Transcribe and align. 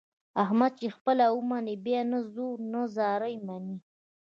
احمد 0.43 0.71
چې 0.79 0.87
خپله 0.95 1.25
ومني 1.35 1.75
بیا 1.85 2.01
نه 2.11 2.19
زور 2.33 2.57
نه 2.73 2.81
زارۍ 2.95 3.35
مني. 3.47 3.77